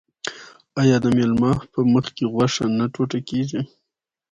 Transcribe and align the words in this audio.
آیا 0.81 0.97
د 1.01 1.05
میلمه 1.17 1.51
په 1.73 1.79
مخکې 1.93 2.23
غوښه 2.33 2.65
نه 2.77 2.85
ټوټه 2.93 3.19
کیږي؟ 3.29 3.61